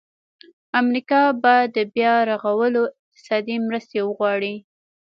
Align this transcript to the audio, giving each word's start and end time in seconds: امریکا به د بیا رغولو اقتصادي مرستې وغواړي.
امریکا 0.81 1.21
به 1.41 1.55
د 1.75 1.77
بیا 1.93 2.13
رغولو 2.31 2.81
اقتصادي 3.05 3.55
مرستې 3.67 3.99
وغواړي. 4.03 4.55